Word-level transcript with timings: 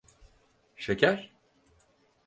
Şeker? 0.75 1.31